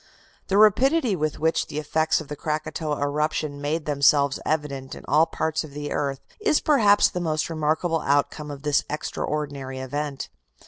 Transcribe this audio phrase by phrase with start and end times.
[0.47, 5.27] The rapidity with which the effects of the Krakatoa eruption made themselves evident in all
[5.27, 10.29] parts of the earth is perhaps the most remarkable outcome of this extraordinary event.